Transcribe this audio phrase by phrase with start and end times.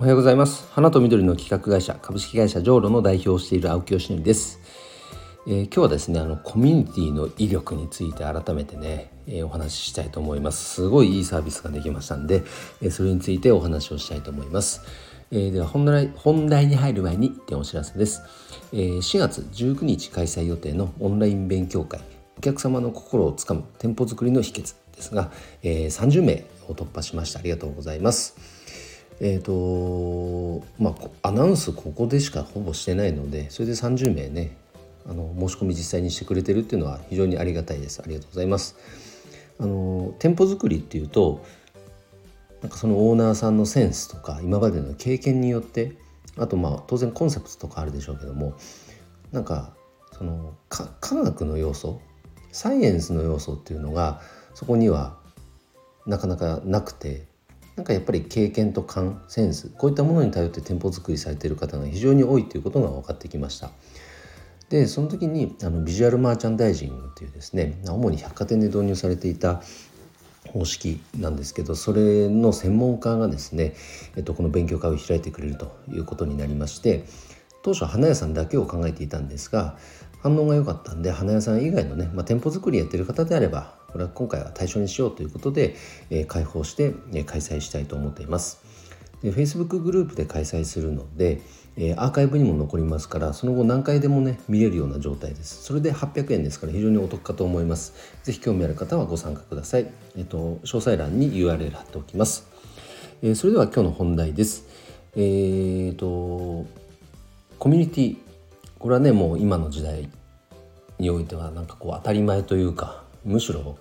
[0.00, 0.68] おはようございます。
[0.70, 4.60] 花と緑の企画会社株式会社ジョーロの代表をしている青木よしのりです、
[5.44, 10.74] えー、今日はですねあのコミュニティの威力について改めてね、えー、お話ししたいと思います。
[10.76, 12.44] すごいいいサービスができましたんで、
[12.80, 14.82] えー、それについてお話をしたいと思います。
[15.32, 18.22] えー、では本題本題に入る前に1点お知らせです、
[18.72, 22.00] えー、4月19日開催予定のオンライン勉強会
[22.38, 25.32] お客様の心をつかむ店舗作りの秘訣ですが、
[25.64, 27.40] えー、30名を突破しました。
[27.40, 28.57] ありがとうございます。
[29.20, 34.56] えーとまあ、アナウンスここでしかほぼしてないのでそれで30名ね
[35.08, 38.00] あの申し込み実際にしてくれてるっていうのは非常にありがたいです。
[38.02, 38.76] ありがとうございます。
[39.58, 41.44] あの店舗作りっていうと
[42.62, 45.96] なんかそのオーナーさんのセンスとか今までの経験によって
[46.36, 48.56] あとまあ当然コンセプトとかあるでしょうけども
[49.32, 49.74] なんか
[50.12, 52.00] その科学の要素
[52.52, 54.20] サイエンスの要素っていうのが
[54.54, 55.16] そこには
[56.06, 57.26] なかなかなくて
[57.78, 63.70] なんかやっぱり経験と勘センスこういったものに頼って店舗作りされている方が非常に多いということが分かってきました。
[64.68, 69.62] でその時にあのビジュアルマーチャンダイジングというですね主に百貨店で導入されていた
[70.48, 73.74] 方式なんですけどそれの専門家がですね、
[74.16, 77.04] えっと、この勉強会を開いてくれるということになりまして
[77.62, 79.78] 当初花屋さんだけを考えていたんですが
[80.20, 85.76] 反応が良かったんで花屋さん以外のね、まあ、店舗作りやってる方であればこれは今回は対象にしようということで、
[86.10, 88.62] えー、開放して、えー、開催したいと思っています。
[89.22, 91.40] で Facebook グループで開催するので、
[91.76, 95.62] えー、アーカイブにも残りますからその後何回でもね見れるような状態です。
[95.64, 97.94] それで800円ですから非常にお得かと思います。
[98.22, 99.90] 是非興味ある方はご参加ください。
[100.16, 102.46] えっ、と詳細欄に URL 貼っておきます、
[103.22, 104.66] えー、それでは今日の本題です。
[105.16, 106.66] えーと
[107.58, 108.27] コミュニティ
[108.78, 110.08] これはねもう今の時代
[110.98, 113.78] においてはなんかこう当たり前というかむしろ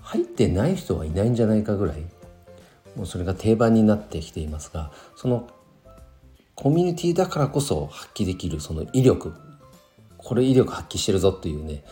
[0.00, 2.02] 入ってない人はいないんじゃないかぐらい
[2.96, 5.48] もうそれが定番になってきていますがその
[6.54, 9.34] コミュニティだからこそ発揮できるその威力
[10.18, 11.82] これ威力発揮してるぞっていうね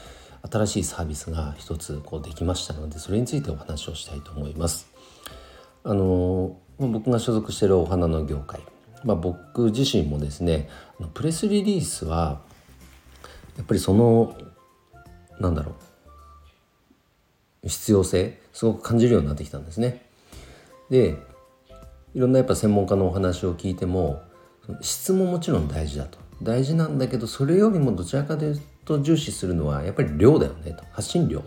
[0.51, 4.89] 新しいサービスが一つこうできましたのでそれについてお話をしたいと思います。
[5.85, 8.61] あの僕が所属しているお花の業界、
[9.05, 10.69] まあ、僕自身もですね
[11.15, 12.41] プレスリリースは
[13.57, 14.37] やっぱりその
[15.39, 15.75] なんだろ
[17.65, 20.07] う必要性すごく感じるようになってきたんですね。
[20.91, 21.17] で
[22.15, 24.23] いろんなやっぱ専門家のお話を聞いても
[24.81, 26.19] 質ももちろん大事だと。
[26.43, 30.85] 大事なんだけどそれよりもどちらかというと重視するのはやっぱり量だよねと。
[30.93, 31.43] 発信量。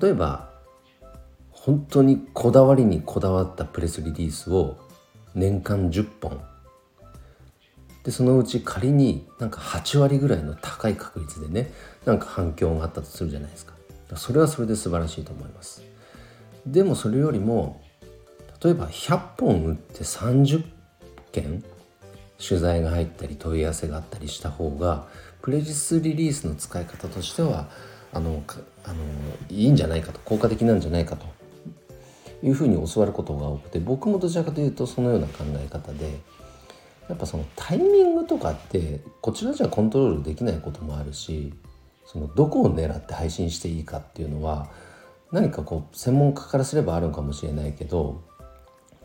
[0.00, 0.50] 例えば
[1.50, 4.76] 本当にこだわりにこだわったプレスリリースを
[5.34, 6.40] 年間10本。
[8.04, 11.72] でそのうち仮になんか8割ぐらいの高い確率でね
[12.04, 13.74] なんか反響があったとするじゃないですか。
[14.16, 15.82] それはそれで素晴らしいと思います。
[16.66, 17.80] でもそれよりも
[18.62, 20.64] 例えば100本売って30
[21.32, 21.64] 件
[22.38, 25.06] 取材が入ったり問い合わせがあったりした方が
[25.40, 27.68] プレジスリリースの使い方としては
[28.12, 28.42] あの
[28.84, 28.96] あの
[29.48, 31.26] いいんじゃないかと効果的なんじゃないかと
[32.42, 36.20] いうふうに教わることが多くて僕もどちらかというとそのような考え方で
[37.08, 41.52] やっぱそのタイミングとかってこちらじゃコントロールできないこともあるし
[42.06, 44.68] そのどこを狙って配信していいかっていうのは
[45.30, 48.22] 何かこう専門家からすればあるのかもしれないけど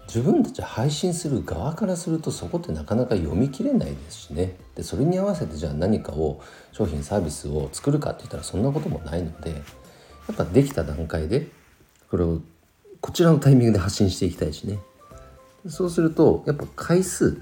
[0.07, 4.55] 自分たち配信する側からするとそこってなかなか読み切れないですしね。
[4.75, 9.57] でそれに合わせてじゃあ何かを商品サービスを作るかって言ったらそんなこともないのでや
[10.31, 11.49] っぱできた段階で
[12.09, 12.41] これを
[13.07, 14.79] こちらのタイミングで発信していきたいしね。
[15.65, 17.41] そうするとやっぱ回数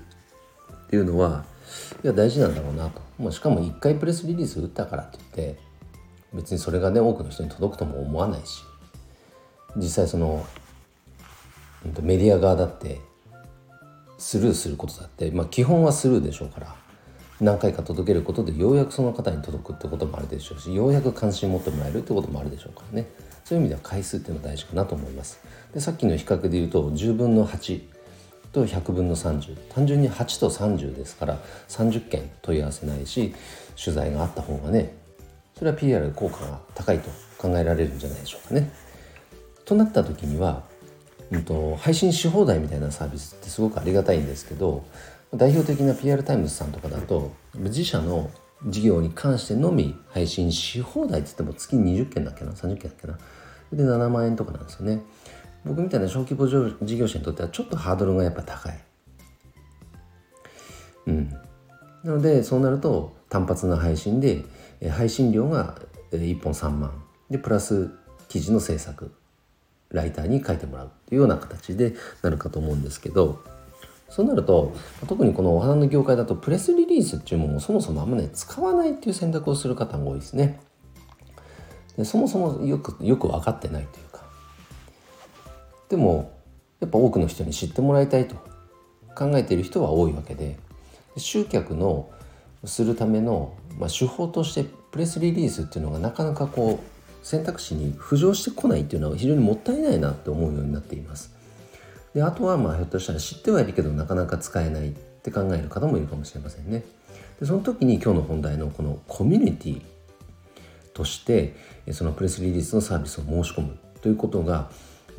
[0.86, 1.44] っていうのは
[2.04, 3.02] いや大事なんだろうなと。
[3.18, 5.60] もうしかも1回プレスリリース打ったからって言って
[6.36, 8.62] 別にそれがね多くの人に届くとも思わないし
[9.76, 10.46] 実際その
[12.04, 13.02] メディア側だって
[14.20, 16.76] スルーすることだって、まあ、基本はスルーでしょうから
[17.42, 23.08] 何回か届けることでようやくその方に届くってこともあるでしょうしようやく関心持ってもらえるってこともあるでしょうからね。
[23.46, 25.40] そういう意味では回数っていうのは大事かなと思います
[25.74, 27.82] でさっきの比較で言うと10分の8
[28.52, 31.40] と100分の30単純に8と30ですから
[31.70, 33.34] 30件問い合わせないし
[33.82, 34.94] 取材があった方がね
[35.58, 38.72] それは PR 効果が高いと考えられるんじゃないでしょうかね。
[39.64, 40.64] となった時には、
[41.32, 44.86] うんと、配信し放題みたいなサービスってすごくありがたいんですけど
[45.34, 48.30] 代表的な PR タイムズさんとかだと自社の
[48.66, 53.18] 事業に関してのみ配信し放題って言っても月20件だっけな30件だっけな
[53.72, 55.02] で7万円とかなんですよね
[55.66, 58.80] 僕みたいな小規模事業者にとってはちょっとハードルがやっぱ高い。
[61.08, 61.30] うん。
[62.04, 64.46] なのでそうなると単発の配信で
[64.92, 65.76] 配信料が
[66.12, 67.90] 1本3万でプラス
[68.28, 69.12] 記事の制作
[69.90, 73.44] ライターに書いてもらうっていうような形でなるかと思うんですけど
[74.16, 74.74] そうなると
[75.08, 80.58] 特にこのお花の業界だとプレスリリースっていうものをそもそもあんまね使わないっていう選択をする方も多いですね
[81.98, 84.22] でそもそもよくよく分かってないというか
[85.90, 86.32] でも
[86.80, 88.38] やっぱ多くの人に知ってもらいたいと
[89.16, 90.58] 考えている人は多いわけで
[91.18, 92.10] 集客の
[92.64, 101.35] するための、まあ、手法としてプレスリリースっていうのがなかなかこう選択肢に浮上してこないっていうのは非常にもったいないなって思うようになっています。
[102.16, 106.84] であとはまあひょっとしたら知ってはいるけどなかなか使えないって考える方もいるかもしれませんね。
[107.40, 109.82] でその時に今日の本題のこのコミュニティ
[110.94, 111.56] として
[111.92, 114.70] そのプレスリリースのサービスを申し込むということが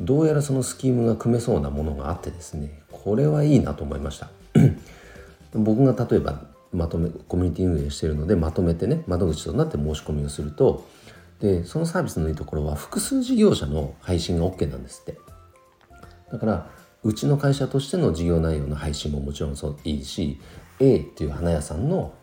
[0.01, 4.29] どうやらそのスキームが組めそうなものがあってですねこれはいいなと思いました
[5.53, 6.41] 僕が例えば
[6.73, 10.87] まとめコミュニティ運営しているのでまとめてね窓口となって申し込みをすると
[11.41, 15.19] でそのサービスのいいところは複数事業者の配信が OK なんですって
[16.31, 16.69] だから
[17.07, 20.41] うちの会社としての事業内容の配信ももちろんそういいし
[20.81, 22.13] A っていう花屋さんの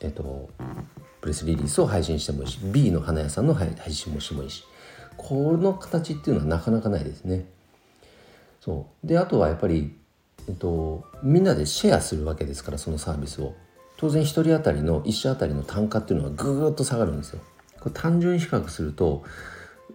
[0.00, 0.48] えっと
[1.20, 4.64] プレスリリースを配信してもいいし B の花屋さんの配信もしてもいいし
[5.18, 7.44] この形っていうのはなかなかないですね。
[8.60, 9.94] そうであとはやっぱり、
[10.48, 13.54] えっと、みんなでシェアするわけですからそのサービスを
[13.98, 17.40] 当然1人当たりの1社当たりの単価っていうのはぐーっと下がるんですよ。
[17.80, 19.24] これ単純比較すると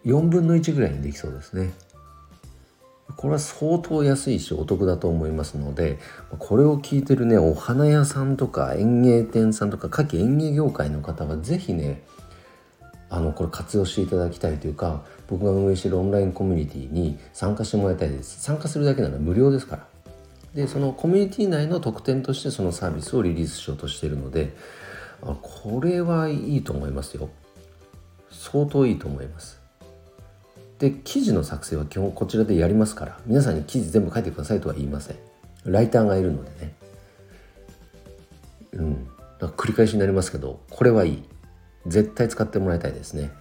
[0.05, 1.71] 4分の1ぐらいにできそうですね。
[3.17, 5.99] これは相当安いしお得だと思いますので
[6.39, 12.03] これを聞いてるねお花屋さんとか園芸店さんとか夏季園芸業界の方は是非ね
[13.09, 18.41] あのこれ活用していただきたいというか僕が運営してるオンラインコミュニティに参加してもらいたいです。
[18.41, 19.87] 参加するだけなら無料ですから。
[20.55, 24.53] でそのコミュニティ内の特典としてそのサービスをリリースしようとしてるので
[25.21, 27.29] これはいいと思いますよ。
[28.29, 29.60] 相当いいと思います。
[30.81, 35.15] で記事の作成は基本こちらでやりますから皆さんに記事全部書いてくださいとは言いません。
[35.63, 36.73] ライターがいるのでね。
[38.73, 39.07] うん。
[39.39, 41.23] 繰り返しになりますけどこれはいい。
[41.85, 43.31] 絶対使ってもらいたいですね。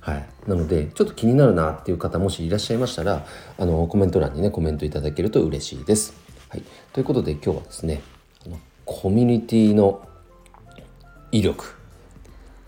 [0.00, 3.26] はい、なのでちょっと気になるなっていう方もしいらっしゃいましたら
[3.58, 6.14] あのコメント欄にねコメントいただけると嬉しいです。
[6.48, 8.02] はい、ということで今日はですね
[8.44, 10.04] あのコミュニティの
[11.30, 11.76] 威力。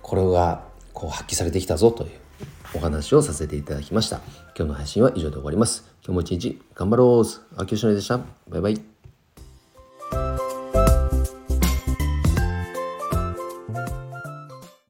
[0.03, 0.63] これが
[0.93, 2.11] こう発揮されてきたぞという
[2.75, 4.21] お話をさせていただきました。
[4.57, 5.85] 今日の配信は以上で終わります。
[6.05, 7.61] 今日も一日頑張ろう。
[7.61, 8.19] あきよしのりでした。
[8.49, 8.88] バイバイ。